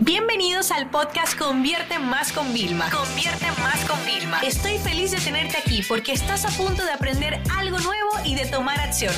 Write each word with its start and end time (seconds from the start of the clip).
Bienvenidos 0.00 0.72
al 0.72 0.90
podcast 0.90 1.38
Convierte 1.38 1.98
Más 1.98 2.30
con 2.30 2.52
Vilma. 2.52 2.90
Convierte 2.90 3.46
Más 3.62 3.82
con 3.88 3.98
Vilma. 4.04 4.40
Estoy 4.40 4.76
feliz 4.76 5.12
de 5.12 5.16
tenerte 5.18 5.56
aquí 5.56 5.80
porque 5.88 6.12
estás 6.12 6.44
a 6.44 6.50
punto 6.62 6.84
de 6.84 6.90
aprender 6.90 7.40
algo 7.56 7.78
nuevo 7.78 8.10
y 8.22 8.34
de 8.34 8.44
tomar 8.44 8.78
acción. 8.78 9.14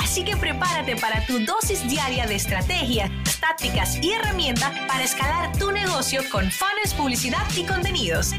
Así 0.00 0.24
que 0.24 0.36
prepárate 0.36 0.94
para 0.94 1.26
tu 1.26 1.40
dosis 1.40 1.88
diaria 1.88 2.26
de 2.26 2.36
estrategias, 2.36 3.10
tácticas 3.40 3.98
y 4.00 4.12
herramientas 4.12 4.70
para 4.86 5.02
escalar 5.02 5.56
tu 5.58 5.72
negocio 5.72 6.20
con 6.30 6.48
fans, 6.52 6.94
publicidad 6.96 7.42
y 7.56 7.64
contenidos. 7.64 8.30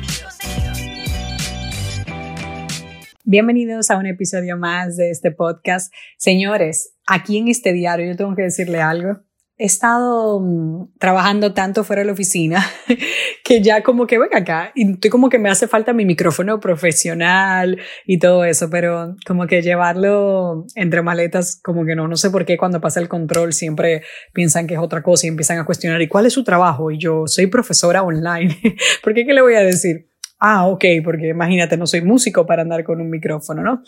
Bienvenidos 3.25 3.91
a 3.91 3.97
un 3.97 4.05
episodio 4.05 4.55
más 4.55 4.95
de 4.95 5.11
este 5.11 5.31
podcast. 5.31 5.93
Señores, 6.17 6.93
aquí 7.07 7.37
en 7.37 7.49
este 7.49 7.73
diario 7.73 8.05
yo 8.05 8.15
tengo 8.15 8.35
que 8.35 8.43
decirle 8.43 8.81
algo 8.81 9.19
he 9.63 9.65
estado 9.65 10.41
mm, 10.41 10.97
trabajando 10.99 11.53
tanto 11.53 11.85
fuera 11.85 12.01
de 12.01 12.07
la 12.07 12.11
oficina 12.11 12.65
que 13.45 13.61
ya 13.61 13.81
como 13.81 14.05
que 14.07 14.19
venga 14.19 14.39
acá 14.39 14.73
y 14.75 14.91
estoy 14.91 15.09
como 15.09 15.29
que 15.29 15.39
me 15.39 15.49
hace 15.49 15.69
falta 15.69 15.93
mi 15.93 16.05
micrófono 16.05 16.59
profesional 16.59 17.79
y 18.05 18.19
todo 18.19 18.43
eso, 18.43 18.69
pero 18.69 19.15
como 19.25 19.47
que 19.47 19.61
llevarlo 19.61 20.65
entre 20.75 21.01
maletas 21.01 21.61
como 21.63 21.85
que 21.85 21.95
no, 21.95 22.09
no 22.09 22.17
sé 22.17 22.29
por 22.29 22.43
qué 22.43 22.57
cuando 22.57 22.81
pasa 22.81 22.99
el 22.99 23.07
control 23.07 23.53
siempre 23.53 24.03
piensan 24.33 24.67
que 24.67 24.73
es 24.73 24.81
otra 24.81 25.01
cosa 25.01 25.27
y 25.27 25.29
empiezan 25.29 25.57
a 25.59 25.65
cuestionar, 25.65 26.01
¿y 26.01 26.09
cuál 26.09 26.25
es 26.25 26.33
su 26.33 26.43
trabajo? 26.43 26.91
Y 26.91 26.97
yo 26.97 27.23
soy 27.27 27.47
profesora 27.47 28.03
online, 28.03 28.57
¿por 29.01 29.13
qué 29.13 29.25
qué 29.25 29.33
le 29.33 29.41
voy 29.41 29.55
a 29.55 29.61
decir? 29.61 30.12
Ah, 30.45 30.67
ok, 30.67 30.83
porque 31.05 31.29
imagínate, 31.29 31.77
no 31.77 31.87
soy 31.87 32.01
músico 32.01 32.45
para 32.45 32.63
andar 32.63 32.83
con 32.83 32.99
un 32.99 33.09
micrófono, 33.09 33.63
¿no? 33.63 33.81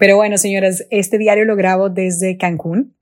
Pero 0.00 0.16
bueno, 0.16 0.36
señoras, 0.36 0.84
este 0.90 1.16
diario 1.16 1.44
lo 1.44 1.54
grabo 1.54 1.90
desde 1.90 2.36
Cancún. 2.36 2.96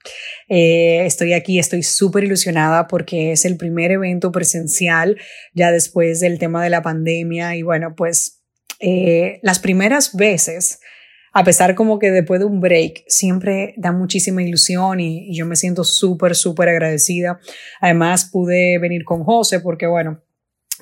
Eh, 0.51 1.07
estoy 1.07 1.33
aquí, 1.33 1.59
estoy 1.59 1.83
súper 1.83 2.25
ilusionada 2.25 2.89
porque 2.89 3.33
es 3.33 3.47
el 3.47 3.57
primer 3.57 3.91
evento 3.91 4.31
presencial 4.31 5.17
ya 5.55 5.73
después 5.73 6.21
del 6.21 6.39
tema 6.39 6.63
de 6.63 6.69
la 6.69 6.83
pandemia 6.83 7.57
y 7.57 7.63
bueno, 7.63 7.95
pues 7.97 8.43
eh, 8.81 9.41
las 9.43 9.61
primeras 9.61 10.15
veces 10.15 10.81
a 11.33 11.43
pesar 11.43 11.75
como 11.75 11.99
que 11.99 12.11
después 12.11 12.39
de 12.39 12.45
un 12.45 12.61
break 12.61 13.05
siempre 13.07 13.73
da 13.79 13.93
muchísima 13.93 14.43
ilusión 14.43 15.01
y, 15.01 15.35
yo 15.35 15.47
me 15.47 15.57
siento 15.57 15.85
súper, 15.85 16.35
súper 16.35 16.69
agradecida. 16.69 17.41
Además 17.81 18.29
pude 18.31 18.79
venir 18.79 19.05
con 19.05 19.25
José 19.25 19.61
porque 19.61 19.87
bueno, 19.87 20.23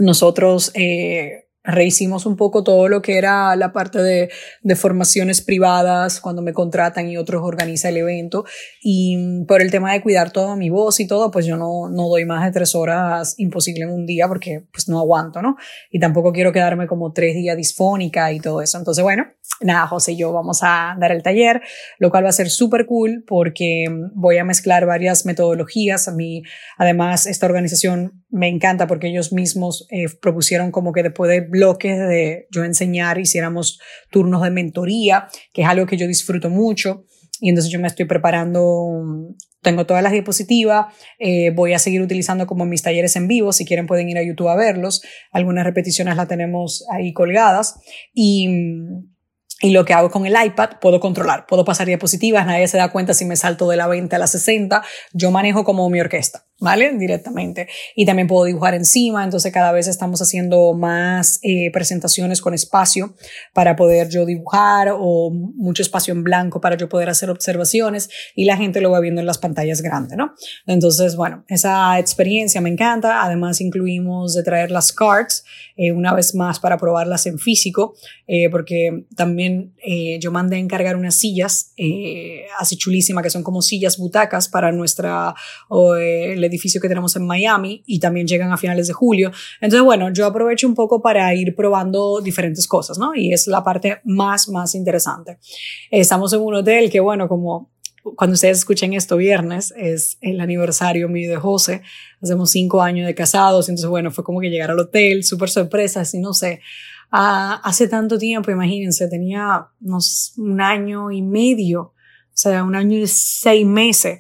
nosotros 0.00 0.72
eh, 0.74 1.44
rehicimos 1.68 2.24
un 2.24 2.36
poco 2.36 2.64
todo 2.64 2.88
lo 2.88 3.02
que 3.02 3.18
era 3.18 3.54
la 3.54 3.72
parte 3.72 4.02
de, 4.02 4.30
de, 4.62 4.76
formaciones 4.76 5.42
privadas 5.42 6.18
cuando 6.20 6.40
me 6.40 6.54
contratan 6.54 7.10
y 7.10 7.18
otros 7.18 7.42
organiza 7.44 7.90
el 7.90 7.98
evento. 7.98 8.44
Y 8.80 9.44
por 9.46 9.60
el 9.60 9.70
tema 9.70 9.92
de 9.92 10.00
cuidar 10.00 10.30
toda 10.30 10.56
mi 10.56 10.70
voz 10.70 10.98
y 10.98 11.06
todo 11.06 11.30
pues 11.30 11.44
yo 11.44 11.56
no, 11.56 11.90
no 11.90 12.08
doy 12.08 12.24
más 12.24 12.44
de 12.44 12.52
tres 12.52 12.74
horas 12.74 13.34
imposible 13.36 13.84
en 13.84 13.90
un 13.90 14.06
día 14.06 14.26
porque 14.28 14.64
pues 14.72 14.88
no 14.88 14.98
aguanto 14.98 15.42
no 15.42 15.56
y 15.90 16.00
tampoco 16.00 16.32
quiero 16.32 16.52
quedarme 16.52 16.86
como 16.86 17.12
tres 17.12 17.34
días 17.34 17.56
disfónica 17.56 18.32
y 18.32 18.40
todo 18.40 18.62
eso. 18.62 18.78
Entonces 18.78 19.04
bueno 19.04 19.26
nada, 19.60 19.86
José 19.86 20.12
y 20.12 20.16
yo 20.16 20.32
vamos 20.32 20.60
a 20.62 20.96
dar 20.98 21.12
el 21.12 21.22
taller, 21.22 21.62
lo 21.98 22.10
cual 22.10 22.24
va 22.24 22.28
a 22.28 22.32
ser 22.32 22.50
súper 22.50 22.86
cool 22.86 23.24
porque 23.26 23.86
voy 24.14 24.38
a 24.38 24.44
mezclar 24.44 24.86
varias 24.86 25.26
metodologías. 25.26 26.08
A 26.08 26.12
mí, 26.12 26.42
además, 26.76 27.26
esta 27.26 27.46
organización 27.46 28.24
me 28.30 28.48
encanta 28.48 28.86
porque 28.86 29.08
ellos 29.08 29.32
mismos 29.32 29.86
eh, 29.90 30.06
propusieron 30.20 30.70
como 30.70 30.92
que 30.92 31.02
después 31.02 31.30
de 31.30 31.40
bloques 31.58 31.98
de 31.98 32.46
yo 32.50 32.64
enseñar, 32.64 33.18
hiciéramos 33.18 33.80
turnos 34.10 34.42
de 34.42 34.50
mentoría, 34.50 35.28
que 35.52 35.62
es 35.62 35.68
algo 35.68 35.86
que 35.86 35.96
yo 35.96 36.06
disfruto 36.06 36.50
mucho. 36.50 37.04
Y 37.40 37.48
entonces 37.48 37.72
yo 37.72 37.78
me 37.78 37.88
estoy 37.88 38.06
preparando, 38.06 39.34
tengo 39.62 39.86
todas 39.86 40.02
las 40.02 40.12
diapositivas, 40.12 40.86
eh, 41.18 41.50
voy 41.50 41.72
a 41.72 41.78
seguir 41.78 42.00
utilizando 42.02 42.46
como 42.46 42.64
mis 42.64 42.82
talleres 42.82 43.14
en 43.16 43.28
vivo, 43.28 43.52
si 43.52 43.64
quieren 43.64 43.86
pueden 43.86 44.08
ir 44.08 44.18
a 44.18 44.24
YouTube 44.24 44.48
a 44.48 44.56
verlos, 44.56 45.02
algunas 45.30 45.64
repeticiones 45.64 46.16
las 46.16 46.26
tenemos 46.26 46.84
ahí 46.90 47.12
colgadas 47.12 47.80
y 48.12 48.48
y 49.60 49.70
lo 49.70 49.84
que 49.84 49.92
hago 49.92 50.10
con 50.10 50.24
el 50.24 50.36
iPad, 50.40 50.78
puedo 50.80 51.00
controlar, 51.00 51.46
puedo 51.46 51.64
pasar 51.64 51.86
diapositivas, 51.86 52.46
nadie 52.46 52.68
se 52.68 52.78
da 52.78 52.92
cuenta 52.92 53.12
si 53.12 53.24
me 53.24 53.34
salto 53.34 53.68
de 53.68 53.76
la 53.76 53.88
20 53.88 54.14
a 54.14 54.18
la 54.18 54.28
60, 54.28 54.84
yo 55.12 55.30
manejo 55.32 55.64
como 55.64 55.88
mi 55.90 56.00
orquesta. 56.00 56.47
¿Vale? 56.60 56.92
Directamente. 56.96 57.68
Y 57.94 58.04
también 58.04 58.26
puedo 58.26 58.44
dibujar 58.44 58.74
encima, 58.74 59.22
entonces 59.22 59.52
cada 59.52 59.72
vez 59.72 59.86
estamos 59.86 60.20
haciendo 60.20 60.74
más 60.74 61.38
eh, 61.42 61.70
presentaciones 61.72 62.40
con 62.40 62.54
espacio 62.54 63.14
para 63.52 63.76
poder 63.76 64.08
yo 64.08 64.26
dibujar 64.26 64.88
o 64.92 65.30
mucho 65.30 65.82
espacio 65.82 66.12
en 66.12 66.24
blanco 66.24 66.60
para 66.60 66.76
yo 66.76 66.88
poder 66.88 67.08
hacer 67.10 67.30
observaciones 67.30 68.10
y 68.34 68.44
la 68.44 68.56
gente 68.56 68.80
lo 68.80 68.90
va 68.90 69.00
viendo 69.00 69.20
en 69.20 69.26
las 69.26 69.38
pantallas 69.38 69.82
grandes, 69.82 70.18
¿no? 70.18 70.34
Entonces, 70.66 71.14
bueno, 71.16 71.44
esa 71.48 71.98
experiencia 71.98 72.60
me 72.60 72.70
encanta. 72.70 73.22
Además, 73.22 73.60
incluimos 73.60 74.34
de 74.34 74.42
traer 74.42 74.70
las 74.70 74.92
cards 74.92 75.44
eh, 75.76 75.92
una 75.92 76.12
vez 76.12 76.34
más 76.34 76.58
para 76.58 76.76
probarlas 76.76 77.26
en 77.26 77.38
físico, 77.38 77.94
eh, 78.26 78.50
porque 78.50 79.06
también 79.14 79.74
yo 80.20 80.30
mandé 80.32 80.56
a 80.56 80.58
encargar 80.58 80.96
unas 80.96 81.14
sillas 81.14 81.72
así 82.58 82.76
chulísimas 82.76 83.22
que 83.22 83.30
son 83.30 83.42
como 83.42 83.62
sillas 83.62 83.96
butacas 83.96 84.48
para 84.48 84.70
nuestra 84.72 85.34
edificio 86.48 86.80
que 86.80 86.88
tenemos 86.88 87.14
en 87.16 87.26
Miami 87.26 87.82
y 87.86 88.00
también 88.00 88.26
llegan 88.26 88.50
a 88.52 88.56
finales 88.56 88.88
de 88.88 88.92
julio. 88.92 89.30
Entonces, 89.60 89.84
bueno, 89.84 90.12
yo 90.12 90.26
aprovecho 90.26 90.66
un 90.66 90.74
poco 90.74 91.00
para 91.00 91.34
ir 91.34 91.54
probando 91.54 92.20
diferentes 92.20 92.66
cosas, 92.66 92.98
¿no? 92.98 93.14
Y 93.14 93.32
es 93.32 93.46
la 93.46 93.62
parte 93.62 94.00
más, 94.04 94.48
más 94.48 94.74
interesante. 94.74 95.38
Estamos 95.90 96.32
en 96.32 96.40
un 96.40 96.54
hotel 96.54 96.90
que, 96.90 97.00
bueno, 97.00 97.28
como 97.28 97.70
cuando 98.16 98.34
ustedes 98.34 98.58
escuchen 98.58 98.94
esto 98.94 99.16
viernes, 99.16 99.72
es 99.76 100.18
el 100.20 100.40
aniversario 100.40 101.08
mío 101.08 101.30
de 101.30 101.36
José. 101.36 101.82
Hacemos 102.22 102.50
cinco 102.50 102.82
años 102.82 103.06
de 103.06 103.14
casados, 103.14 103.68
entonces, 103.68 103.88
bueno, 103.88 104.10
fue 104.10 104.24
como 104.24 104.40
que 104.40 104.48
llegar 104.48 104.70
al 104.70 104.78
hotel, 104.78 105.24
súper 105.24 105.50
sorpresa, 105.50 106.00
así 106.00 106.18
no 106.18 106.32
sé. 106.32 106.60
Ah, 107.10 107.60
hace 107.64 107.88
tanto 107.88 108.18
tiempo, 108.18 108.50
imagínense, 108.50 109.08
tenía 109.08 109.68
unos, 109.80 110.34
un 110.36 110.60
año 110.60 111.10
y 111.10 111.22
medio, 111.22 111.80
o 111.80 112.40
sea, 112.40 112.62
un 112.62 112.74
año 112.74 112.98
y 112.98 113.06
seis 113.06 113.66
meses 113.66 114.18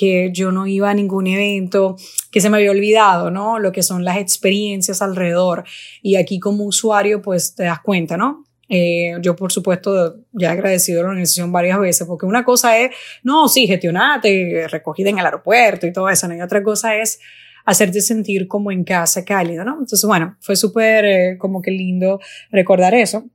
que 0.00 0.30
yo 0.32 0.50
no 0.50 0.66
iba 0.66 0.88
a 0.88 0.94
ningún 0.94 1.26
evento, 1.26 1.94
que 2.32 2.40
se 2.40 2.48
me 2.48 2.56
había 2.56 2.70
olvidado, 2.70 3.30
¿no? 3.30 3.58
Lo 3.58 3.70
que 3.70 3.82
son 3.82 4.02
las 4.02 4.16
experiencias 4.16 5.02
alrededor. 5.02 5.64
Y 6.00 6.16
aquí 6.16 6.40
como 6.40 6.64
usuario, 6.64 7.20
pues 7.20 7.54
te 7.54 7.64
das 7.64 7.80
cuenta, 7.80 8.16
¿no? 8.16 8.46
Eh, 8.70 9.16
yo, 9.20 9.36
por 9.36 9.52
supuesto, 9.52 10.16
ya 10.32 10.48
he 10.48 10.52
agradecido 10.52 11.00
a 11.00 11.02
la 11.02 11.10
organización 11.10 11.52
varias 11.52 11.78
veces, 11.78 12.06
porque 12.06 12.24
una 12.24 12.46
cosa 12.46 12.78
es, 12.78 12.92
no, 13.22 13.46
sí, 13.46 13.66
gestionate, 13.66 14.68
recogida 14.68 15.10
en 15.10 15.18
el 15.18 15.26
aeropuerto 15.26 15.86
y 15.86 15.92
todo 15.92 16.08
eso, 16.08 16.26
¿no? 16.28 16.34
Y 16.34 16.40
otra 16.40 16.62
cosa 16.62 16.96
es 16.96 17.20
hacerte 17.66 18.00
sentir 18.00 18.48
como 18.48 18.72
en 18.72 18.84
casa, 18.84 19.22
cálido, 19.26 19.66
¿no? 19.66 19.72
Entonces, 19.72 20.04
bueno, 20.06 20.38
fue 20.40 20.56
súper 20.56 21.04
eh, 21.04 21.36
como 21.38 21.60
que 21.60 21.72
lindo 21.72 22.20
recordar 22.50 22.94
eso. 22.94 23.26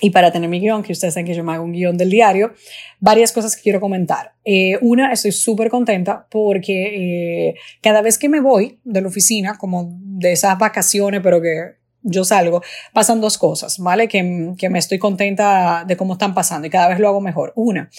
Y 0.00 0.10
para 0.10 0.30
tener 0.30 0.50
mi 0.50 0.60
guion, 0.60 0.82
que 0.82 0.92
ustedes 0.92 1.14
saben 1.14 1.26
que 1.26 1.34
yo 1.34 1.42
me 1.42 1.54
hago 1.54 1.64
un 1.64 1.72
guion 1.72 1.96
del 1.96 2.10
diario, 2.10 2.52
varias 3.00 3.32
cosas 3.32 3.56
que 3.56 3.62
quiero 3.62 3.80
comentar. 3.80 4.32
Eh, 4.44 4.78
una, 4.82 5.10
estoy 5.10 5.32
súper 5.32 5.70
contenta 5.70 6.26
porque 6.30 7.48
eh, 7.50 7.54
cada 7.80 8.02
vez 8.02 8.18
que 8.18 8.28
me 8.28 8.40
voy 8.40 8.78
de 8.84 9.00
la 9.00 9.08
oficina, 9.08 9.56
como 9.56 9.96
de 9.98 10.32
esas 10.32 10.58
vacaciones, 10.58 11.20
pero 11.22 11.40
que 11.40 11.76
yo 12.06 12.24
salgo, 12.24 12.62
pasan 12.92 13.20
dos 13.20 13.36
cosas, 13.36 13.78
¿vale? 13.78 14.08
Que, 14.08 14.54
que 14.56 14.70
me 14.70 14.78
estoy 14.78 14.98
contenta 14.98 15.84
de 15.86 15.96
cómo 15.96 16.14
están 16.14 16.34
pasando 16.34 16.66
y 16.66 16.70
cada 16.70 16.88
vez 16.88 17.00
lo 17.00 17.08
hago 17.08 17.20
mejor. 17.20 17.52
Una, 17.56 17.90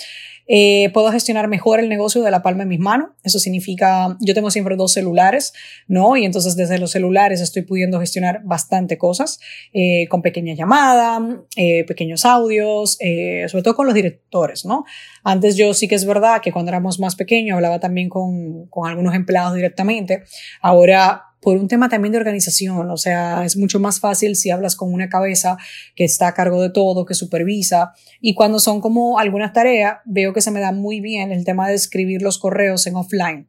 eh, 0.49 0.89
puedo 0.93 1.11
gestionar 1.11 1.49
mejor 1.49 1.81
el 1.81 1.89
negocio 1.89 2.23
de 2.23 2.31
la 2.31 2.41
palma 2.41 2.63
de 2.63 2.69
mis 2.69 2.79
manos. 2.79 3.09
Eso 3.23 3.37
significa, 3.37 4.17
yo 4.21 4.33
tengo 4.33 4.49
siempre 4.49 4.77
dos 4.77 4.93
celulares, 4.93 5.53
¿no? 5.87 6.15
Y 6.15 6.23
entonces 6.23 6.55
desde 6.55 6.79
los 6.79 6.91
celulares 6.91 7.41
estoy 7.41 7.63
pudiendo 7.63 7.99
gestionar 7.99 8.41
bastante 8.45 8.97
cosas, 8.97 9.39
eh, 9.73 10.07
con 10.07 10.21
pequeñas 10.21 10.57
llamadas, 10.57 11.21
eh, 11.57 11.83
pequeños 11.83 12.23
audios, 12.23 12.97
eh, 13.01 13.45
sobre 13.49 13.63
todo 13.63 13.75
con 13.75 13.87
los 13.87 13.95
directores, 13.95 14.65
¿no? 14.65 14.85
Antes 15.23 15.57
yo 15.57 15.73
sí 15.73 15.89
que 15.89 15.95
es 15.95 16.05
verdad 16.05 16.41
que 16.41 16.53
cuando 16.53 16.69
éramos 16.69 16.99
más 16.99 17.15
pequeños 17.15 17.55
hablaba 17.55 17.79
también 17.81 18.07
con, 18.07 18.67
con 18.67 18.89
algunos 18.89 19.15
empleados 19.15 19.53
directamente. 19.53 20.23
Ahora 20.61 21.23
por 21.47 21.55
un 21.55 21.69
tema 21.69 21.87
también 21.87 22.11
de 22.11 22.17
organización, 22.17 22.91
o 22.91 22.97
sea, 22.97 23.45
es 23.45 23.55
mucho 23.55 23.79
más 23.79 24.01
fácil 24.01 24.35
si 24.35 24.49
hablas 24.49 24.75
con 24.75 24.93
una 24.93 25.07
cabeza 25.07 25.55
que 25.95 26.03
está 26.03 26.27
a 26.27 26.33
cargo 26.33 26.61
de 26.61 26.71
todo, 26.71 27.05
que 27.05 27.13
supervisa, 27.13 27.93
y 28.19 28.33
cuando 28.33 28.59
son 28.59 28.81
como 28.81 29.17
algunas 29.17 29.53
tareas, 29.53 29.99
veo 30.03 30.33
que 30.33 30.41
se 30.41 30.51
me 30.51 30.59
da 30.59 30.73
muy 30.73 30.99
bien 30.99 31.31
el 31.31 31.45
tema 31.45 31.69
de 31.69 31.75
escribir 31.75 32.21
los 32.21 32.37
correos 32.37 32.85
en 32.85 32.97
offline. 32.97 33.47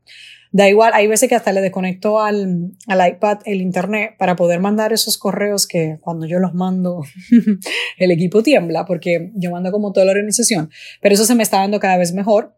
Da 0.52 0.68
igual, 0.68 0.92
hay 0.94 1.08
veces 1.08 1.28
que 1.28 1.34
hasta 1.34 1.50
le 1.50 1.60
desconecto 1.60 2.20
al, 2.20 2.70
al 2.86 3.08
iPad 3.08 3.40
el 3.46 3.60
internet 3.60 4.12
para 4.16 4.36
poder 4.36 4.60
mandar 4.60 4.92
esos 4.92 5.18
correos 5.18 5.66
que 5.66 5.98
cuando 6.00 6.24
yo 6.24 6.38
los 6.38 6.54
mando 6.54 7.02
el 7.98 8.10
equipo 8.12 8.44
tiembla 8.44 8.84
porque 8.84 9.32
yo 9.34 9.50
mando 9.50 9.72
como 9.72 9.90
toda 9.90 10.06
la 10.06 10.12
organización, 10.12 10.70
pero 11.02 11.16
eso 11.16 11.24
se 11.24 11.34
me 11.34 11.42
está 11.42 11.58
dando 11.58 11.80
cada 11.80 11.96
vez 11.96 12.12
mejor 12.12 12.57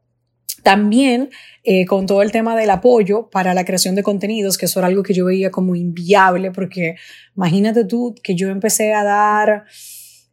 también 0.63 1.31
eh, 1.63 1.87
con 1.87 2.07
todo 2.07 2.23
el 2.23 2.33
tema 2.33 2.57
del 2.57 2.71
apoyo 2.71 3.31
para 3.31 3.55
la 3.55 3.65
creación 3.65 3.95
de 3.95 4.03
contenidos, 4.03 4.59
que 4.59 4.67
eso 4.67 4.81
era 4.81 4.89
algo 4.89 5.03
que 5.03 5.15
yo 5.15 5.25
veía 5.27 5.51
como 5.51 5.77
inviable, 5.77 6.51
porque 6.51 6.97
imagínate 7.37 7.85
tú 7.85 8.15
que 8.23 8.35
yo 8.35 8.49
empecé 8.49 8.95
a 8.95 9.05
dar, 9.05 9.65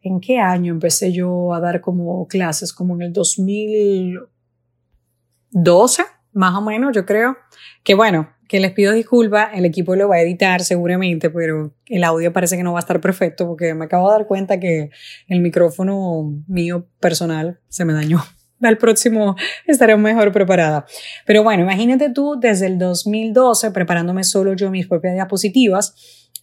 ¿en 0.01 0.19
qué 0.19 0.39
año 0.39 0.73
empecé 0.73 1.11
yo 1.11 1.53
a 1.53 1.59
dar 1.59 1.81
como 1.81 2.27
clases? 2.27 2.73
Como 2.73 2.95
en 2.95 3.03
el 3.03 3.13
2012, 3.13 6.03
más 6.33 6.55
o 6.55 6.61
menos, 6.61 6.95
yo 6.95 7.05
creo. 7.05 7.37
Que 7.83 7.93
bueno, 7.93 8.29
que 8.47 8.59
les 8.59 8.71
pido 8.71 8.93
disculpas, 8.93 9.49
el 9.53 9.65
equipo 9.65 9.95
lo 9.95 10.07
va 10.07 10.15
a 10.15 10.21
editar 10.21 10.63
seguramente, 10.63 11.29
pero 11.29 11.73
el 11.87 12.03
audio 12.03 12.31
parece 12.31 12.57
que 12.57 12.63
no 12.63 12.73
va 12.73 12.79
a 12.79 12.81
estar 12.81 13.01
perfecto 13.01 13.47
porque 13.47 13.73
me 13.73 13.85
acabo 13.85 14.09
de 14.09 14.17
dar 14.17 14.27
cuenta 14.27 14.59
que 14.59 14.89
el 15.27 15.41
micrófono 15.41 16.43
mío 16.47 16.87
personal 16.99 17.59
se 17.67 17.85
me 17.85 17.93
dañó. 17.93 18.23
Al 18.61 18.77
próximo 18.77 19.35
estaré 19.65 19.95
mejor 19.97 20.31
preparada. 20.31 20.85
Pero 21.25 21.43
bueno, 21.43 21.63
imagínate 21.63 22.09
tú 22.09 22.37
desde 22.39 22.67
el 22.67 22.77
2012 22.77 23.71
preparándome 23.71 24.23
solo 24.23 24.53
yo 24.53 24.71
mis 24.71 24.87
propias 24.87 25.13
diapositivas. 25.13 25.93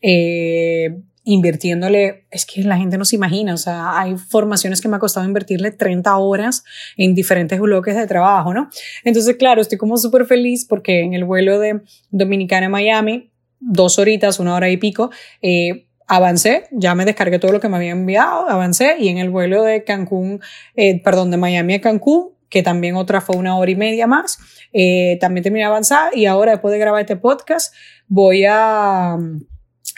Eh, 0.02 0.96
invirtiéndole, 1.24 2.26
es 2.30 2.44
que 2.44 2.62
la 2.62 2.76
gente 2.76 2.98
no 2.98 3.06
se 3.06 3.16
imagina, 3.16 3.54
o 3.54 3.56
sea, 3.56 3.98
hay 3.98 4.16
formaciones 4.16 4.82
que 4.82 4.88
me 4.88 4.96
ha 4.96 4.98
costado 4.98 5.26
invertirle 5.26 5.70
30 5.70 6.16
horas 6.18 6.64
en 6.98 7.14
diferentes 7.14 7.58
bloques 7.58 7.96
de 7.96 8.06
trabajo, 8.06 8.52
¿no? 8.52 8.68
Entonces, 9.04 9.36
claro, 9.36 9.62
estoy 9.62 9.78
como 9.78 9.96
súper 9.96 10.26
feliz 10.26 10.66
porque 10.68 11.00
en 11.00 11.14
el 11.14 11.24
vuelo 11.24 11.58
de 11.58 11.80
Dominicana 12.10 12.66
a 12.66 12.68
Miami, 12.68 13.32
dos 13.58 13.98
horitas, 13.98 14.38
una 14.38 14.54
hora 14.54 14.68
y 14.68 14.76
pico, 14.76 15.10
eh, 15.40 15.86
avancé, 16.06 16.64
ya 16.70 16.94
me 16.94 17.04
descargué 17.04 17.38
todo 17.38 17.52
lo 17.52 17.60
que 17.60 17.68
me 17.68 17.76
había 17.76 17.92
enviado, 17.92 18.48
avancé 18.48 18.96
y 18.98 19.08
en 19.08 19.18
el 19.18 19.30
vuelo 19.30 19.62
de 19.62 19.84
Cancún, 19.84 20.40
eh, 20.76 21.02
perdón, 21.02 21.30
de 21.30 21.36
Miami 21.36 21.74
a 21.74 21.80
Cancún, 21.80 22.30
que 22.48 22.62
también 22.62 22.96
otra 22.96 23.20
fue 23.20 23.36
una 23.36 23.56
hora 23.56 23.70
y 23.70 23.76
media 23.76 24.06
más, 24.06 24.38
eh, 24.72 25.18
también 25.20 25.42
terminé 25.42 25.64
de 25.64 25.66
avanzar 25.66 26.16
y 26.16 26.26
ahora 26.26 26.52
después 26.52 26.72
de 26.72 26.78
grabar 26.78 27.00
este 27.00 27.16
podcast 27.16 27.74
voy 28.06 28.44
a 28.48 29.16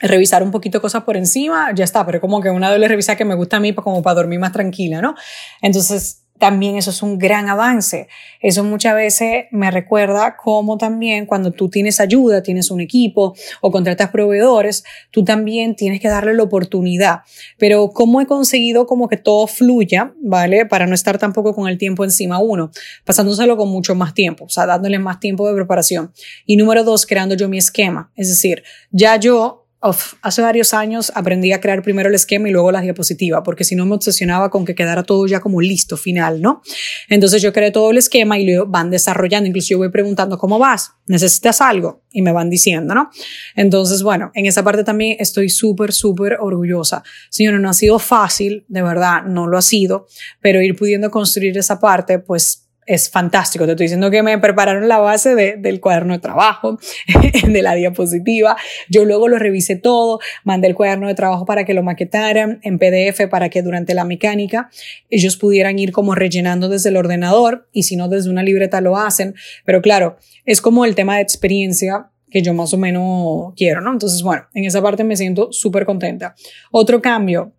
revisar 0.02 0.42
un 0.42 0.50
poquito 0.50 0.80
cosas 0.80 1.04
por 1.04 1.16
encima, 1.16 1.72
ya 1.74 1.84
está, 1.84 2.04
pero 2.04 2.20
como 2.20 2.40
que 2.40 2.50
una 2.50 2.70
doble 2.70 2.88
revisa 2.88 3.16
que 3.16 3.24
me 3.24 3.34
gusta 3.34 3.56
a 3.56 3.60
mí 3.60 3.74
como 3.74 4.02
para 4.02 4.14
dormir 4.14 4.38
más 4.38 4.52
tranquila, 4.52 5.00
¿no? 5.00 5.14
Entonces, 5.62 6.25
también 6.38 6.76
eso 6.76 6.90
es 6.90 7.02
un 7.02 7.18
gran 7.18 7.48
avance. 7.48 8.08
Eso 8.40 8.64
muchas 8.64 8.94
veces 8.94 9.46
me 9.50 9.70
recuerda 9.70 10.36
como 10.36 10.76
también 10.78 11.26
cuando 11.26 11.50
tú 11.50 11.68
tienes 11.68 12.00
ayuda, 12.00 12.42
tienes 12.42 12.70
un 12.70 12.80
equipo 12.80 13.34
o 13.60 13.70
contratas 13.70 14.10
proveedores, 14.10 14.84
tú 15.10 15.24
también 15.24 15.76
tienes 15.76 16.00
que 16.00 16.08
darle 16.08 16.34
la 16.34 16.42
oportunidad. 16.42 17.20
Pero 17.58 17.90
cómo 17.90 18.20
he 18.20 18.26
conseguido 18.26 18.86
como 18.86 19.08
que 19.08 19.16
todo 19.16 19.46
fluya, 19.46 20.14
¿vale? 20.22 20.66
Para 20.66 20.86
no 20.86 20.94
estar 20.94 21.18
tampoco 21.18 21.54
con 21.54 21.68
el 21.68 21.78
tiempo 21.78 22.04
encima 22.04 22.38
uno, 22.38 22.70
pasándoselo 23.04 23.56
con 23.56 23.68
mucho 23.68 23.94
más 23.94 24.14
tiempo, 24.14 24.44
o 24.44 24.48
sea, 24.48 24.66
dándole 24.66 24.98
más 24.98 25.20
tiempo 25.20 25.48
de 25.48 25.54
preparación. 25.54 26.12
Y 26.44 26.56
número 26.56 26.84
dos, 26.84 27.06
creando 27.06 27.34
yo 27.34 27.48
mi 27.48 27.58
esquema. 27.58 28.10
Es 28.16 28.28
decir, 28.28 28.62
ya 28.90 29.16
yo 29.16 29.65
hace 29.80 30.42
varios 30.42 30.74
años 30.74 31.12
aprendí 31.14 31.52
a 31.52 31.60
crear 31.60 31.82
primero 31.82 32.08
el 32.08 32.14
esquema 32.14 32.48
y 32.48 32.52
luego 32.52 32.72
la 32.72 32.80
diapositiva, 32.80 33.42
porque 33.42 33.64
si 33.64 33.76
no 33.76 33.86
me 33.86 33.94
obsesionaba 33.94 34.50
con 34.50 34.64
que 34.64 34.74
quedara 34.74 35.02
todo 35.02 35.26
ya 35.26 35.40
como 35.40 35.60
listo, 35.60 35.96
final, 35.96 36.40
¿no? 36.40 36.62
Entonces 37.08 37.42
yo 37.42 37.52
creé 37.52 37.70
todo 37.70 37.90
el 37.90 37.98
esquema 37.98 38.38
y 38.38 38.46
lo 38.46 38.66
van 38.66 38.90
desarrollando. 38.90 39.48
Incluso 39.48 39.68
yo 39.68 39.78
voy 39.78 39.90
preguntando, 39.90 40.38
¿cómo 40.38 40.58
vas? 40.58 40.92
¿Necesitas 41.06 41.60
algo? 41.60 42.02
Y 42.10 42.22
me 42.22 42.32
van 42.32 42.50
diciendo, 42.50 42.94
¿no? 42.94 43.10
Entonces, 43.54 44.02
bueno, 44.02 44.30
en 44.34 44.46
esa 44.46 44.64
parte 44.64 44.82
también 44.82 45.16
estoy 45.20 45.48
súper, 45.48 45.92
súper 45.92 46.38
orgullosa. 46.40 47.02
Señora, 47.30 47.58
no 47.58 47.68
ha 47.68 47.74
sido 47.74 47.98
fácil, 47.98 48.64
de 48.68 48.82
verdad, 48.82 49.22
no 49.24 49.46
lo 49.46 49.58
ha 49.58 49.62
sido, 49.62 50.06
pero 50.40 50.60
ir 50.62 50.76
pudiendo 50.76 51.10
construir 51.10 51.56
esa 51.58 51.78
parte, 51.78 52.18
pues 52.18 52.65
es 52.86 53.10
fantástico. 53.10 53.66
Te 53.66 53.72
estoy 53.72 53.84
diciendo 53.84 54.10
que 54.10 54.22
me 54.22 54.38
prepararon 54.38 54.88
la 54.88 54.98
base 54.98 55.34
de, 55.34 55.56
del 55.56 55.80
cuaderno 55.80 56.14
de 56.14 56.20
trabajo, 56.20 56.78
de 57.48 57.62
la 57.62 57.74
diapositiva. 57.74 58.56
Yo 58.88 59.04
luego 59.04 59.28
lo 59.28 59.38
revisé 59.38 59.76
todo, 59.76 60.20
mandé 60.44 60.68
el 60.68 60.74
cuaderno 60.74 61.08
de 61.08 61.14
trabajo 61.14 61.44
para 61.44 61.64
que 61.64 61.74
lo 61.74 61.82
maquetaran 61.82 62.60
en 62.62 62.78
PDF 62.78 63.28
para 63.28 63.48
que 63.48 63.62
durante 63.62 63.94
la 63.94 64.04
mecánica 64.04 64.70
ellos 65.10 65.36
pudieran 65.36 65.78
ir 65.78 65.92
como 65.92 66.14
rellenando 66.14 66.68
desde 66.68 66.90
el 66.90 66.96
ordenador 66.96 67.68
y 67.72 67.82
si 67.82 67.96
no 67.96 68.08
desde 68.08 68.30
una 68.30 68.42
libreta 68.42 68.80
lo 68.80 68.96
hacen. 68.96 69.34
Pero 69.64 69.82
claro, 69.82 70.16
es 70.44 70.60
como 70.60 70.84
el 70.84 70.94
tema 70.94 71.16
de 71.16 71.22
experiencia 71.22 72.10
que 72.30 72.42
yo 72.42 72.54
más 72.54 72.72
o 72.74 72.78
menos 72.78 73.54
quiero, 73.56 73.80
¿no? 73.80 73.92
Entonces, 73.92 74.22
bueno, 74.22 74.44
en 74.52 74.64
esa 74.64 74.82
parte 74.82 75.04
me 75.04 75.16
siento 75.16 75.52
súper 75.52 75.86
contenta. 75.86 76.34
Otro 76.70 77.00
cambio, 77.00 77.52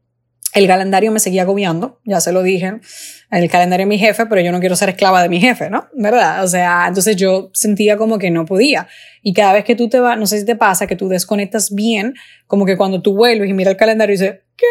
el 0.57 0.67
calendario 0.67 1.11
me 1.11 1.19
seguía 1.19 1.43
agobiando, 1.43 1.99
ya 2.03 2.19
se 2.19 2.31
lo 2.31 2.41
dije, 2.41 2.79
el 3.29 3.49
calendario 3.49 3.85
de 3.85 3.89
mi 3.89 3.99
jefe, 3.99 4.25
pero 4.25 4.41
yo 4.41 4.51
no 4.51 4.59
quiero 4.59 4.75
ser 4.75 4.89
esclava 4.89 5.21
de 5.21 5.29
mi 5.29 5.39
jefe, 5.39 5.69
¿no? 5.69 5.87
¿Verdad? 5.93 6.43
O 6.43 6.47
sea, 6.47 6.85
entonces 6.87 7.15
yo 7.15 7.51
sentía 7.53 7.95
como 7.95 8.17
que 8.17 8.31
no 8.31 8.45
podía. 8.45 8.87
Y 9.21 9.33
cada 9.33 9.53
vez 9.53 9.65
que 9.65 9.75
tú 9.75 9.87
te 9.87 9.99
vas, 9.99 10.17
no 10.17 10.25
sé 10.25 10.39
si 10.39 10.45
te 10.45 10.55
pasa, 10.55 10.87
que 10.87 10.95
tú 10.95 11.09
desconectas 11.09 11.73
bien, 11.73 12.15
como 12.47 12.65
que 12.65 12.75
cuando 12.75 13.01
tú 13.01 13.15
vuelves 13.15 13.49
y 13.49 13.53
miras 13.53 13.73
el 13.73 13.77
calendario 13.77 14.15
y 14.15 14.17
dices, 14.17 14.39
¿qué? 14.57 14.65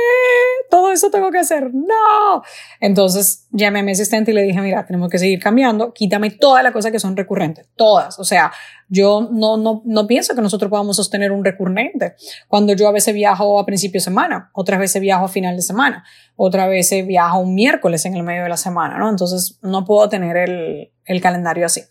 Todo 0.70 0.92
eso 0.92 1.10
tengo 1.10 1.30
que 1.30 1.38
hacer. 1.38 1.72
No. 1.72 2.42
Entonces 2.80 3.46
llamé 3.50 3.80
a 3.80 3.82
mi 3.82 3.92
asistente 3.92 4.32
y 4.32 4.34
le 4.34 4.42
dije, 4.42 4.60
mira, 4.60 4.84
tenemos 4.84 5.08
que 5.08 5.18
seguir 5.18 5.40
cambiando, 5.40 5.92
quítame 5.92 6.30
todas 6.30 6.62
las 6.62 6.72
cosas 6.72 6.92
que 6.92 6.98
son 6.98 7.16
recurrentes, 7.16 7.66
todas. 7.76 8.18
O 8.18 8.24
sea, 8.24 8.52
yo 8.88 9.28
no, 9.32 9.56
no, 9.56 9.82
no 9.84 10.06
pienso 10.06 10.34
que 10.34 10.42
nosotros 10.42 10.70
podamos 10.70 10.96
sostener 10.96 11.32
un 11.32 11.44
recurrente. 11.44 12.14
Cuando 12.48 12.74
yo 12.74 12.88
a 12.88 12.92
veces 12.92 13.14
viajo 13.14 13.58
a 13.58 13.66
principio 13.66 13.98
de 13.98 14.04
semana, 14.04 14.50
otras 14.52 14.78
veces 14.78 15.00
viajo 15.00 15.24
a 15.24 15.28
final 15.28 15.56
de 15.56 15.62
semana, 15.62 16.04
otras 16.36 16.68
veces 16.68 17.06
viajo 17.06 17.38
un 17.38 17.54
miércoles 17.54 18.04
en 18.04 18.14
el 18.14 18.22
medio 18.22 18.42
de 18.42 18.48
la 18.48 18.56
semana, 18.56 18.98
¿no? 18.98 19.08
Entonces 19.08 19.58
no 19.62 19.84
puedo 19.84 20.08
tener 20.08 20.36
el, 20.36 20.92
el 21.06 21.20
calendario 21.20 21.66
así. 21.66 21.82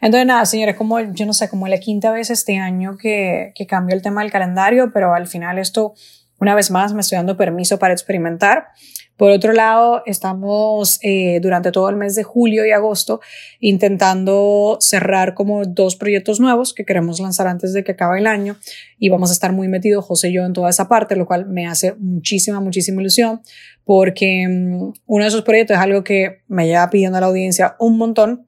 Entonces 0.00 0.26
nada, 0.26 0.44
señores, 0.46 0.76
como 0.76 1.00
yo 1.00 1.26
no 1.26 1.32
sé, 1.32 1.48
como 1.48 1.68
la 1.68 1.78
quinta 1.78 2.10
vez 2.10 2.30
este 2.30 2.58
año 2.58 2.96
que, 2.96 3.52
que 3.54 3.66
cambio 3.66 3.94
el 3.94 4.02
tema 4.02 4.22
del 4.22 4.32
calendario, 4.32 4.90
pero 4.92 5.14
al 5.14 5.26
final 5.26 5.58
esto, 5.58 5.94
una 6.40 6.54
vez 6.54 6.70
más, 6.70 6.94
me 6.94 7.02
estoy 7.02 7.16
dando 7.16 7.36
permiso 7.36 7.78
para 7.78 7.92
experimentar. 7.92 8.68
Por 9.16 9.30
otro 9.30 9.52
lado, 9.52 10.02
estamos 10.06 10.98
eh, 11.02 11.40
durante 11.42 11.70
todo 11.70 11.90
el 11.90 11.96
mes 11.96 12.14
de 12.14 12.22
julio 12.22 12.64
y 12.64 12.70
agosto 12.70 13.20
intentando 13.60 14.78
cerrar 14.80 15.34
como 15.34 15.66
dos 15.66 15.96
proyectos 15.96 16.40
nuevos 16.40 16.72
que 16.72 16.86
queremos 16.86 17.20
lanzar 17.20 17.46
antes 17.46 17.74
de 17.74 17.84
que 17.84 17.92
acabe 17.92 18.18
el 18.18 18.26
año 18.26 18.56
y 18.98 19.10
vamos 19.10 19.28
a 19.28 19.34
estar 19.34 19.52
muy 19.52 19.68
metidos, 19.68 20.06
José 20.06 20.30
y 20.30 20.34
yo, 20.36 20.46
en 20.46 20.54
toda 20.54 20.70
esa 20.70 20.88
parte, 20.88 21.16
lo 21.16 21.26
cual 21.26 21.46
me 21.46 21.66
hace 21.66 21.94
muchísima, 21.98 22.60
muchísima 22.60 23.02
ilusión 23.02 23.42
porque 23.84 24.46
um, 24.48 24.94
uno 25.06 25.24
de 25.24 25.28
esos 25.28 25.42
proyectos 25.42 25.76
es 25.76 25.82
algo 25.82 26.02
que 26.02 26.40
me 26.48 26.66
lleva 26.66 26.88
pidiendo 26.88 27.20
la 27.20 27.26
audiencia 27.26 27.76
un 27.78 27.98
montón 27.98 28.46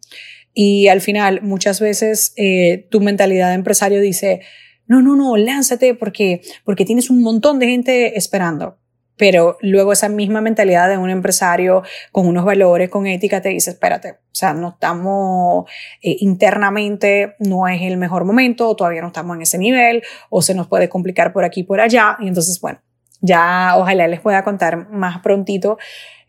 y 0.55 0.89
al 0.89 1.03
final 1.03 1.43
muchas 1.43 1.81
veces 1.81 2.33
eh, 2.37 2.87
tu 2.91 3.01
mentalidad 3.01 3.49
de 3.49 3.55
empresario 3.55 4.01
dice, 4.01 4.41
no, 4.87 5.03
no, 5.03 5.17
no, 5.17 5.37
lánzate 5.37 5.95
porque, 5.95 6.43
porque 6.65 6.85
tienes 6.85 7.11
un 7.11 7.23
montón 7.23 7.59
de 7.59 7.67
gente 7.67 8.19
esperando. 8.19 8.79
Pero 9.17 9.59
luego 9.61 9.93
esa 9.93 10.09
misma 10.09 10.41
mentalidad 10.41 10.89
de 10.89 10.97
un 10.97 11.11
empresario 11.11 11.83
con 12.13 12.27
unos 12.27 12.45
valores, 12.45 12.89
con 12.89 13.07
ética, 13.07 13.43
te 13.43 13.51
dice, 13.51 13.71
espérate, 13.71 14.13
o 14.13 14.35
sea, 14.35 14.55
no 14.55 14.71
estamos 14.71 15.71
eh, 16.03 16.17
internamente, 16.21 17.37
no 17.39 17.69
es 17.69 17.83
el 17.83 17.99
mejor 17.99 18.25
momento, 18.25 18.75
todavía 18.75 19.03
no 19.03 19.09
estamos 19.09 19.37
en 19.37 19.43
ese 19.43 19.59
nivel, 19.59 20.03
o 20.31 20.41
se 20.41 20.55
nos 20.55 20.67
puede 20.67 20.89
complicar 20.89 21.33
por 21.33 21.45
aquí 21.45 21.63
por 21.63 21.81
allá, 21.81 22.17
y 22.21 22.29
entonces, 22.29 22.59
bueno, 22.61 22.81
ya 23.23 23.75
ojalá 23.79 24.07
les 24.07 24.21
pueda 24.21 24.45
contar 24.45 24.91
más 24.91 25.21
prontito 25.21 25.79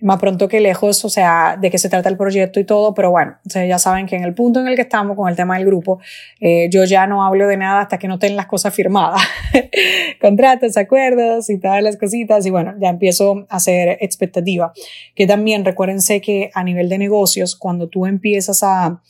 más 0.03 0.19
pronto 0.19 0.49
que 0.49 0.59
lejos, 0.59 1.05
o 1.05 1.09
sea, 1.09 1.57
de 1.59 1.71
qué 1.71 1.77
se 1.77 1.87
trata 1.87 2.09
el 2.09 2.17
proyecto 2.17 2.59
y 2.59 2.65
todo, 2.65 2.93
pero 2.93 3.09
bueno, 3.09 3.37
ya 3.45 3.79
saben 3.79 4.05
que 4.05 4.17
en 4.17 4.23
el 4.23 4.33
punto 4.33 4.59
en 4.59 4.67
el 4.67 4.75
que 4.75 4.81
estamos 4.81 5.15
con 5.15 5.29
el 5.29 5.37
tema 5.37 5.55
del 5.57 5.65
grupo, 5.65 5.99
eh, 6.41 6.67
yo 6.69 6.83
ya 6.83 7.07
no 7.07 7.23
hablo 7.25 7.47
de 7.47 7.55
nada 7.55 7.81
hasta 7.81 7.97
que 7.97 8.09
no 8.09 8.19
tengan 8.19 8.35
las 8.35 8.47
cosas 8.47 8.75
firmadas, 8.75 9.21
contratos, 10.21 10.75
acuerdos 10.75 11.49
y 11.49 11.57
todas 11.57 11.81
las 11.81 11.95
cositas, 11.95 12.45
y 12.45 12.49
bueno, 12.49 12.73
ya 12.81 12.89
empiezo 12.89 13.45
a 13.49 13.55
hacer 13.55 13.97
expectativa, 14.01 14.73
que 15.15 15.25
también 15.25 15.63
recuérdense 15.63 16.19
que 16.19 16.51
a 16.53 16.65
nivel 16.65 16.89
de 16.89 16.97
negocios, 16.97 17.55
cuando 17.55 17.87
tú 17.87 18.05
empiezas 18.05 18.61
a 18.61 19.01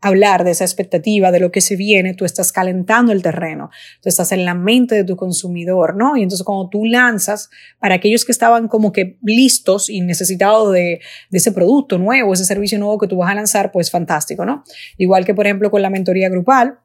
hablar 0.00 0.44
de 0.44 0.50
esa 0.50 0.64
expectativa, 0.64 1.32
de 1.32 1.40
lo 1.40 1.50
que 1.50 1.60
se 1.60 1.76
viene, 1.76 2.14
tú 2.14 2.24
estás 2.24 2.52
calentando 2.52 3.12
el 3.12 3.22
terreno, 3.22 3.70
tú 4.02 4.08
estás 4.08 4.32
en 4.32 4.44
la 4.44 4.54
mente 4.54 4.94
de 4.94 5.04
tu 5.04 5.16
consumidor, 5.16 5.96
¿no? 5.96 6.16
Y 6.16 6.22
entonces 6.22 6.44
cuando 6.44 6.68
tú 6.68 6.84
lanzas, 6.84 7.50
para 7.78 7.96
aquellos 7.96 8.24
que 8.24 8.32
estaban 8.32 8.68
como 8.68 8.92
que 8.92 9.18
listos 9.22 9.88
y 9.88 10.00
necesitados 10.02 10.72
de, 10.72 11.00
de 11.30 11.38
ese 11.38 11.52
producto 11.52 11.98
nuevo, 11.98 12.34
ese 12.34 12.44
servicio 12.44 12.78
nuevo 12.78 12.98
que 12.98 13.08
tú 13.08 13.16
vas 13.16 13.30
a 13.30 13.34
lanzar, 13.34 13.72
pues 13.72 13.90
fantástico, 13.90 14.44
¿no? 14.44 14.64
Igual 14.98 15.24
que 15.24 15.34
por 15.34 15.46
ejemplo 15.46 15.70
con 15.70 15.82
la 15.82 15.90
mentoría 15.90 16.28
grupal, 16.28 16.78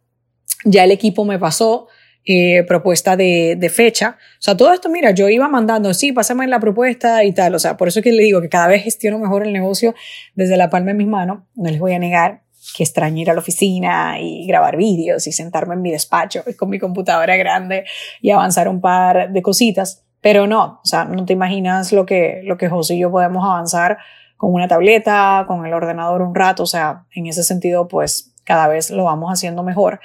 ya 0.64 0.84
el 0.84 0.92
equipo 0.92 1.26
me 1.26 1.40
pasó 1.40 1.88
eh, 2.24 2.64
propuesta 2.68 3.18
de, 3.18 3.56
de, 3.58 3.70
fecha. 3.70 4.18
O 4.38 4.42
sea, 4.42 4.56
todo 4.56 4.72
esto, 4.72 4.90
mira, 4.90 5.10
yo 5.10 5.28
iba 5.28 5.48
mandando, 5.48 5.92
sí, 5.96 6.12
pásame 6.12 6.46
la 6.46 6.60
propuesta 6.60 7.24
y 7.24 7.34
tal. 7.34 7.56
O 7.56 7.60
sea, 7.60 7.78
por 7.78 7.88
eso 7.88 8.00
es 8.00 8.04
que 8.04 8.12
le 8.12 8.22
digo 8.22 8.42
que 8.42 8.50
cada 8.50 8.68
vez 8.68 8.84
gestiono 8.84 9.18
mejor 9.18 9.44
el 9.44 9.52
negocio 9.52 9.96
desde 10.36 10.56
la 10.56 10.70
palma 10.70 10.92
de 10.92 10.98
mis 10.98 11.08
manos. 11.08 11.40
No 11.56 11.72
les 11.72 11.80
voy 11.80 11.94
a 11.94 12.00
negar 12.00 12.44
que 12.76 12.84
extraño 12.84 13.22
ir 13.22 13.30
a 13.30 13.34
la 13.34 13.40
oficina 13.40 14.20
y 14.20 14.46
grabar 14.48 14.78
vídeos 14.78 15.28
y 15.28 15.32
sentarme 15.32 15.76
en 15.76 15.82
mi 15.82 15.92
despacho 15.92 16.44
con 16.58 16.70
mi 16.70 16.80
computadora 16.80 17.36
grande 17.36 17.86
y 18.22 18.32
avanzar 18.32 18.68
un 18.68 18.82
par 18.82 19.32
de 19.32 19.42
cositas. 19.42 20.04
Pero 20.22 20.48
no, 20.48 20.80
o 20.84 20.86
sea, 20.86 21.06
no 21.06 21.26
te 21.26 21.34
imaginas 21.34 21.92
lo 21.92 22.06
que, 22.06 22.42
lo 22.44 22.58
que 22.58 22.70
José 22.70 22.96
y 22.96 23.00
yo 23.00 23.12
podemos 23.12 23.44
avanzar 23.44 23.98
con 24.38 24.54
una 24.54 24.68
tableta, 24.68 25.46
con 25.48 25.66
el 25.66 25.74
ordenador 25.74 26.22
un 26.22 26.36
rato. 26.36 26.64
O 26.64 26.68
sea, 26.68 27.06
en 27.14 27.28
ese 27.28 27.44
sentido, 27.44 27.88
pues 27.88 28.34
cada 28.44 28.68
vez 28.68 28.92
lo 28.92 29.06
vamos 29.06 29.32
haciendo 29.32 29.64
mejor. 29.64 30.00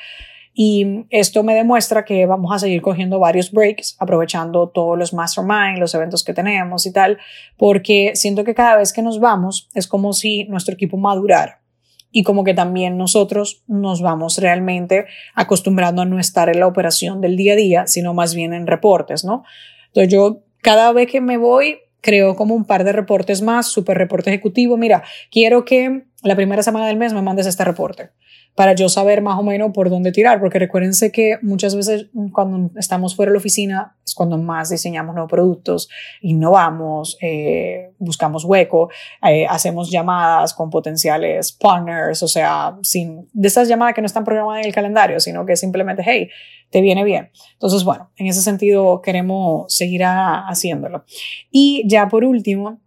Y 0.59 1.05
esto 1.11 1.43
me 1.43 1.55
demuestra 1.55 2.07
que 2.07 2.25
vamos 2.25 2.51
a 2.51 2.59
seguir 2.59 2.81
cogiendo 2.81 3.19
varios 3.19 3.53
breaks, 3.53 3.95
aprovechando 3.99 4.71
todos 4.71 4.99
los 4.99 5.13
mastermind, 5.13 5.79
los 5.79 5.95
eventos 5.95 6.25
que 6.25 6.33
tenemos 6.33 6.87
y 6.87 6.93
tal, 6.95 7.19
porque 7.59 8.13
siento 8.15 8.43
que 8.43 8.55
cada 8.55 8.77
vez 8.77 8.95
que 8.95 9.03
nos 9.03 9.21
vamos 9.21 9.69
es 9.75 9.87
como 9.87 10.15
si 10.15 10.45
nuestro 10.45 10.73
equipo 10.73 10.97
madurara 10.97 11.61
y 12.11 12.23
como 12.23 12.45
que 12.45 12.55
también 12.55 12.97
nosotros 12.97 13.63
nos 13.67 14.01
vamos 14.01 14.39
realmente 14.39 15.07
acostumbrando 15.35 16.03
a 16.03 16.07
no 16.07 16.19
estar 16.19 16.49
en 16.49 16.61
la 16.61 16.67
operación 16.67 17.21
del 17.21 17.37
día 17.37 17.53
a 17.53 17.57
día, 17.57 17.87
sino 17.87 18.15
más 18.15 18.35
bien 18.35 18.55
en 18.55 18.67
reportes, 18.67 19.25
¿no? 19.25 19.45
Entonces 19.89 20.13
yo 20.13 20.43
cada 20.63 20.93
vez 20.93 21.11
que 21.11 21.21
me 21.21 21.37
voy 21.37 21.79
creo 22.01 22.37
como 22.37 22.55
un 22.55 22.65
par 22.65 22.85
de 22.85 22.93
reportes 22.93 23.43
más, 23.43 23.67
super 23.67 23.99
reporte 23.99 24.31
ejecutivo, 24.31 24.77
mira, 24.77 25.03
quiero 25.31 25.65
que 25.65 26.05
la 26.27 26.37
primera 26.37 26.63
semana 26.63 26.87
del 26.89 26.97
mes 26.97 27.13
me 27.13 27.23
mandes 27.23 27.47
este 27.47 27.65
reporte 27.65 28.11
para 28.57 28.73
yo 28.73 28.89
saber 28.89 29.21
más 29.21 29.39
o 29.39 29.43
menos 29.43 29.71
por 29.73 29.91
dónde 29.91 30.13
tirar, 30.13 30.41
porque 30.41 30.59
recuérdense 30.59 31.13
que 31.13 31.39
muchas 31.43 31.77
veces 31.77 32.07
cuando 32.33 32.71
estamos 32.79 33.15
fuera 33.15 33.31
de 33.31 33.35
la 33.35 33.39
oficina 33.39 33.97
es 34.05 34.15
cuando 34.15 34.39
más 34.39 34.71
diseñamos 34.71 35.15
nuevos 35.15 35.31
productos, 35.31 35.91
innovamos, 36.23 37.19
eh, 37.21 37.93
buscamos 37.99 38.45
hueco, 38.45 38.89
eh, 39.29 39.47
hacemos 39.47 39.91
llamadas 39.91 40.55
con 40.55 40.71
potenciales 40.71 41.53
partners, 41.53 42.23
o 42.23 42.29
sea, 42.29 42.79
sin, 42.83 43.29
de 43.35 43.47
esas 43.47 43.69
llamadas 43.69 43.95
que 43.95 44.01
no 44.01 44.07
están 44.07 44.25
programadas 44.25 44.63
en 44.63 44.69
el 44.69 44.75
calendario, 44.75 45.21
sino 45.21 45.45
que 45.45 45.55
simplemente, 45.55 46.03
hey, 46.05 46.31
te 46.71 46.81
viene 46.81 47.05
bien. 47.05 47.31
Entonces, 47.53 47.85
bueno, 47.85 48.11
en 48.17 48.27
ese 48.27 48.41
sentido 48.41 49.03
queremos 49.03 49.73
seguir 49.73 50.03
haciéndolo. 50.03 51.05
Y 51.51 51.85
ya 51.87 52.09
por 52.09 52.25
último, 52.25 52.81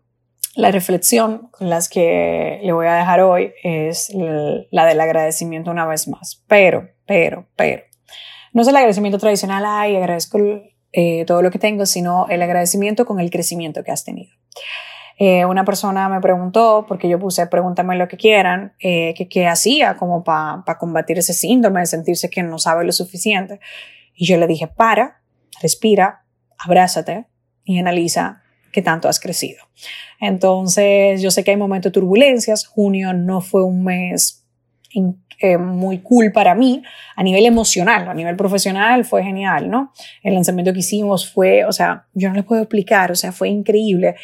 la 0.59 0.71
reflexión 0.71 1.47
con 1.51 1.69
las 1.69 1.87
que 1.87 2.59
le 2.61 2.73
voy 2.73 2.87
a 2.87 2.95
dejar 2.95 3.21
hoy 3.21 3.53
es 3.63 4.11
la 4.71 4.85
del 4.85 4.99
agradecimiento 4.99 5.71
una 5.71 5.85
vez 5.85 6.07
más. 6.07 6.43
Pero, 6.47 6.89
pero, 7.05 7.47
pero. 7.55 7.83
No 8.51 8.61
es 8.61 8.67
el 8.67 8.75
agradecimiento 8.75 9.19
tradicional, 9.19 9.63
ay, 9.65 9.95
agradezco 9.95 10.37
eh, 10.91 11.23
todo 11.25 11.41
lo 11.41 11.49
que 11.49 11.59
tengo, 11.59 11.85
sino 11.85 12.27
el 12.29 12.41
agradecimiento 12.41 13.05
con 13.05 13.19
el 13.19 13.29
crecimiento 13.29 13.83
que 13.83 13.91
has 13.91 14.03
tenido. 14.03 14.31
Eh, 15.17 15.45
una 15.45 15.63
persona 15.63 16.09
me 16.09 16.19
preguntó, 16.19 16.85
porque 16.87 17.07
yo 17.07 17.19
puse 17.19 17.47
pregúntame 17.47 17.95
lo 17.95 18.07
que 18.07 18.17
quieran, 18.17 18.73
eh, 18.79 19.13
que 19.15 19.29
qué 19.29 19.47
hacía 19.47 19.95
como 19.95 20.23
para 20.23 20.77
combatir 20.77 21.19
ese 21.19 21.33
síndrome 21.33 21.81
de 21.81 21.85
sentirse 21.85 22.29
que 22.29 22.43
no 22.43 22.59
sabe 22.59 22.83
lo 22.83 22.91
suficiente. 22.91 23.59
Y 24.13 24.25
yo 24.25 24.37
le 24.37 24.47
dije, 24.47 24.67
para, 24.67 25.21
respira, 25.61 26.25
abrázate 26.57 27.27
y 27.63 27.79
analiza 27.79 28.41
qué 28.71 28.81
tanto 28.81 29.07
has 29.07 29.19
crecido. 29.19 29.63
Entonces, 30.19 31.21
yo 31.21 31.31
sé 31.31 31.43
que 31.43 31.51
hay 31.51 31.57
momentos 31.57 31.91
de 31.91 31.93
turbulencias. 31.93 32.65
Junio 32.65 33.13
no 33.13 33.41
fue 33.41 33.63
un 33.63 33.83
mes 33.83 34.45
eh, 35.41 35.57
muy 35.57 35.99
cool 35.99 36.31
para 36.31 36.53
mí 36.53 36.83
a 37.15 37.23
nivel 37.23 37.45
emocional, 37.45 38.07
a 38.07 38.13
nivel 38.13 38.35
profesional 38.35 39.05
fue 39.05 39.23
genial, 39.23 39.69
¿no? 39.69 39.93
El 40.23 40.33
lanzamiento 40.33 40.73
que 40.73 40.79
hicimos 40.79 41.31
fue, 41.31 41.65
o 41.65 41.71
sea, 41.71 42.07
yo 42.13 42.29
no 42.29 42.35
le 42.35 42.43
puedo 42.43 42.61
explicar, 42.61 43.11
o 43.11 43.15
sea, 43.15 43.31
fue 43.31 43.49
increíble. 43.49 44.15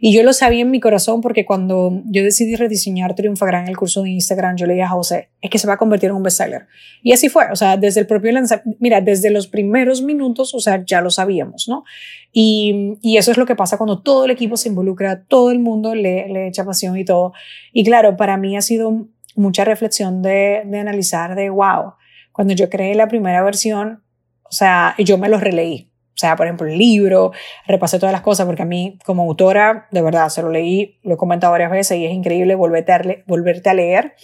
Y 0.00 0.12
yo 0.12 0.22
lo 0.22 0.32
sabía 0.32 0.62
en 0.62 0.70
mi 0.70 0.80
corazón 0.80 1.20
porque 1.20 1.44
cuando 1.44 2.02
yo 2.06 2.22
decidí 2.22 2.56
rediseñar 2.56 3.14
Triunfagram, 3.14 3.68
el 3.68 3.76
curso 3.76 4.02
de 4.02 4.10
Instagram, 4.10 4.56
yo 4.56 4.66
le 4.66 4.74
dije 4.74 4.84
a 4.84 4.88
José, 4.88 5.30
es 5.40 5.50
que 5.50 5.58
se 5.58 5.66
va 5.66 5.74
a 5.74 5.76
convertir 5.76 6.10
en 6.10 6.16
un 6.16 6.22
bestseller. 6.22 6.66
Y 7.02 7.12
así 7.12 7.28
fue, 7.28 7.44
o 7.50 7.56
sea, 7.56 7.76
desde 7.76 8.00
el 8.00 8.06
propio 8.06 8.32
lanzamiento, 8.32 8.76
mira, 8.80 9.00
desde 9.00 9.30
los 9.30 9.46
primeros 9.46 10.02
minutos, 10.02 10.54
o 10.54 10.60
sea, 10.60 10.84
ya 10.84 11.00
lo 11.00 11.10
sabíamos, 11.10 11.68
¿no? 11.68 11.84
Y, 12.32 12.98
y, 13.00 13.16
eso 13.16 13.30
es 13.30 13.38
lo 13.38 13.46
que 13.46 13.54
pasa 13.54 13.78
cuando 13.78 14.02
todo 14.02 14.24
el 14.24 14.32
equipo 14.32 14.56
se 14.56 14.68
involucra, 14.68 15.22
todo 15.22 15.52
el 15.52 15.60
mundo 15.60 15.94
le, 15.94 16.28
le 16.28 16.48
echa 16.48 16.64
pasión 16.64 16.96
y 16.98 17.04
todo. 17.04 17.32
Y 17.72 17.84
claro, 17.84 18.16
para 18.16 18.36
mí 18.36 18.56
ha 18.56 18.60
sido 18.60 19.06
mucha 19.34 19.64
reflexión 19.64 20.22
de, 20.22 20.62
de 20.64 20.80
analizar 20.80 21.34
de, 21.34 21.50
wow, 21.50 21.94
cuando 22.32 22.54
yo 22.54 22.68
creé 22.68 22.94
la 22.94 23.08
primera 23.08 23.42
versión, 23.42 24.02
o 24.42 24.52
sea, 24.52 24.94
yo 24.98 25.18
me 25.18 25.28
los 25.28 25.40
releí. 25.40 25.90
O 26.14 26.16
sea, 26.16 26.36
por 26.36 26.46
ejemplo, 26.46 26.68
el 26.68 26.78
libro, 26.78 27.32
repasé 27.66 27.98
todas 27.98 28.12
las 28.12 28.22
cosas, 28.22 28.46
porque 28.46 28.62
a 28.62 28.66
mí 28.66 28.98
como 29.04 29.24
autora, 29.24 29.88
de 29.90 30.00
verdad, 30.00 30.28
se 30.28 30.42
lo 30.42 30.50
leí, 30.50 31.00
lo 31.02 31.14
he 31.14 31.16
comentado 31.16 31.50
varias 31.50 31.72
veces 31.72 31.98
y 31.98 32.06
es 32.06 32.12
increíble 32.12 32.54
volverte 32.54 32.92
a, 32.92 33.02
volverte 33.26 33.70
a 33.70 33.74
leer, 33.74 34.14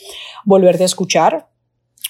volverte 0.45 0.85
a 0.85 0.87
escuchar, 0.87 1.49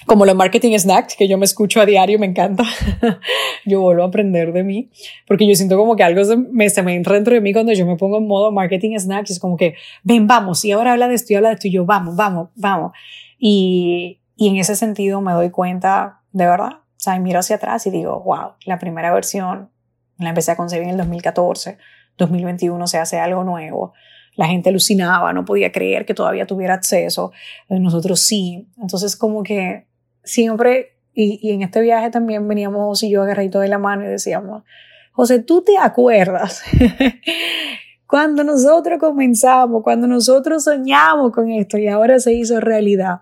como 0.05 0.25
los 0.25 0.35
marketing 0.35 0.77
snacks 0.77 1.15
que 1.15 1.27
yo 1.27 1.37
me 1.37 1.45
escucho 1.45 1.81
a 1.81 1.85
diario, 1.85 2.19
me 2.19 2.25
encanta. 2.25 2.63
yo 3.65 3.81
vuelvo 3.81 4.03
a 4.03 4.07
aprender 4.07 4.53
de 4.53 4.63
mí, 4.63 4.89
porque 5.27 5.47
yo 5.47 5.55
siento 5.55 5.77
como 5.77 5.95
que 5.95 6.03
algo 6.03 6.23
se 6.23 6.37
me, 6.37 6.69
se 6.69 6.83
me 6.83 6.95
entra 6.95 7.15
dentro 7.15 7.33
de 7.33 7.41
mí 7.41 7.53
cuando 7.53 7.73
yo 7.73 7.85
me 7.85 7.95
pongo 7.95 8.17
en 8.17 8.27
modo 8.27 8.51
marketing 8.51 8.97
snacks. 8.97 9.31
Es 9.31 9.39
como 9.39 9.57
que, 9.57 9.75
ven, 10.03 10.27
vamos, 10.27 10.65
y 10.65 10.71
ahora 10.71 10.93
habla 10.93 11.07
de 11.07 11.15
esto 11.15 11.33
y 11.33 11.35
habla 11.35 11.49
de 11.49 11.55
esto, 11.55 11.67
y 11.67 11.71
yo, 11.71 11.85
vamos, 11.85 12.15
vamos, 12.15 12.49
vamos. 12.55 12.91
Y, 13.37 14.19
y 14.35 14.49
en 14.49 14.57
ese 14.57 14.75
sentido 14.75 15.21
me 15.21 15.33
doy 15.33 15.49
cuenta, 15.49 16.21
de 16.31 16.45
verdad, 16.45 16.73
o 16.73 17.03
sea, 17.03 17.17
miro 17.19 17.39
hacia 17.39 17.57
atrás 17.57 17.85
y 17.87 17.91
digo, 17.91 18.21
wow, 18.21 18.53
la 18.65 18.79
primera 18.79 19.13
versión 19.13 19.69
la 20.17 20.29
empecé 20.29 20.51
a 20.51 20.55
concebir 20.55 20.83
en 20.83 20.91
el 20.91 20.97
2014, 20.97 21.77
2021 22.17 22.87
se 22.87 22.97
hace 22.97 23.19
algo 23.19 23.43
nuevo 23.43 23.93
la 24.35 24.47
gente 24.47 24.69
alucinaba, 24.69 25.33
no 25.33 25.45
podía 25.45 25.71
creer 25.71 26.05
que 26.05 26.13
todavía 26.13 26.45
tuviera 26.45 26.73
acceso, 26.73 27.31
nosotros 27.69 28.21
sí. 28.21 28.69
Entonces 28.81 29.15
como 29.15 29.43
que 29.43 29.87
siempre, 30.23 30.97
y, 31.13 31.39
y 31.41 31.51
en 31.51 31.61
este 31.61 31.81
viaje 31.81 32.09
también 32.09 32.47
veníamos 32.47 33.03
y 33.03 33.09
yo 33.09 33.23
agarradito 33.23 33.59
de 33.59 33.67
la 33.67 33.77
mano 33.77 34.03
y 34.03 34.07
decíamos, 34.07 34.63
José, 35.11 35.39
¿tú 35.39 35.61
te 35.63 35.77
acuerdas? 35.77 36.63
cuando 38.07 38.43
nosotros 38.43 38.99
comenzamos, 38.99 39.83
cuando 39.83 40.07
nosotros 40.07 40.65
soñamos 40.65 41.31
con 41.31 41.49
esto 41.49 41.77
y 41.77 41.87
ahora 41.87 42.19
se 42.19 42.33
hizo 42.33 42.59
realidad. 42.59 43.21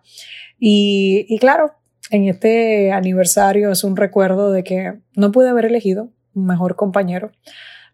Y, 0.58 1.26
y 1.30 1.38
claro, 1.38 1.74
en 2.10 2.28
este 2.28 2.92
aniversario 2.92 3.72
es 3.72 3.84
un 3.84 3.96
recuerdo 3.96 4.52
de 4.52 4.64
que 4.64 5.00
no 5.16 5.32
pude 5.32 5.50
haber 5.50 5.66
elegido 5.66 6.12
un 6.34 6.48
mejor 6.48 6.76
compañero 6.76 7.32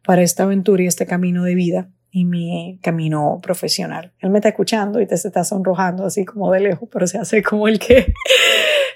para 0.05 0.21
esta 0.21 0.43
aventura 0.43 0.83
y 0.83 0.88
este 0.88 1.05
camino 1.05 1.43
de 1.43 1.55
vida 1.55 1.89
y 2.12 2.24
mi 2.24 2.79
camino 2.81 3.39
profesional. 3.43 4.13
Él 4.19 4.29
me 4.29 4.38
está 4.38 4.47
escuchando 4.47 5.01
y 5.01 5.05
te 5.05 5.17
se 5.17 5.27
está 5.27 5.43
sonrojando 5.43 6.05
así 6.05 6.24
como 6.24 6.50
de 6.50 6.62
lejos, 6.62 6.88
pero 6.89 7.07
se 7.07 7.17
hace 7.17 7.43
como 7.43 7.67
el 7.67 7.77
que 7.77 8.13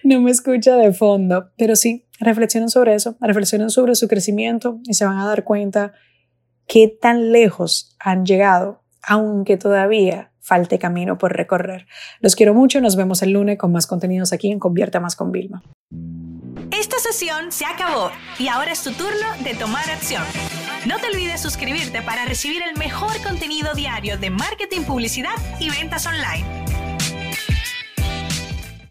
no 0.04 0.22
me 0.22 0.32
escucha 0.32 0.76
de 0.76 0.94
fondo. 0.94 1.52
Pero 1.58 1.76
sí, 1.76 2.08
reflexionen 2.20 2.70
sobre 2.70 2.96
eso, 2.96 3.18
reflexionen 3.22 3.70
sobre 3.70 3.96
su 3.96 4.08
crecimiento 4.08 4.80
y 4.86 4.94
se 4.94 5.06
van 5.06 5.18
a 5.18 5.26
dar 5.26 5.44
cuenta 5.44 5.94
qué 6.68 6.88
tan 6.88 7.32
lejos 7.32 7.96
han 8.00 8.26
llegado, 8.26 8.84
aunque 9.02 9.58
todavía 9.58 10.32
falte 10.40 10.80
camino 10.80 11.18
por 11.18 11.36
recorrer. 11.36 11.86
Los 12.22 12.36
quiero 12.36 12.54
mucho, 12.54 12.82
nos 12.82 12.96
vemos 12.96 13.22
el 13.22 13.32
lunes 13.32 13.58
con 13.58 13.72
más 13.72 13.88
contenidos 13.88 14.34
aquí 14.34 14.52
en 14.52 14.60
Convierta 14.60 15.00
Más 15.00 15.16
con 15.16 15.32
Vilma. 15.32 15.64
Esta 16.72 16.98
sesión 17.00 17.52
se 17.52 17.66
acabó 17.66 18.10
y 18.38 18.48
ahora 18.48 18.72
es 18.72 18.84
tu 18.84 18.92
turno 18.92 19.28
de 19.44 19.54
tomar 19.56 19.90
acción. 19.90 20.24
No 20.88 20.98
te 21.00 21.08
olvides 21.08 21.42
suscribirte 21.42 22.02
para 22.02 22.26
recibir 22.26 22.62
el 22.64 22.78
mejor 22.78 23.12
contenido 23.22 23.74
diario 23.74 24.18
de 24.18 24.30
marketing, 24.30 24.82
publicidad 24.82 25.36
y 25.60 25.70
ventas 25.70 26.08
online. 26.08 26.89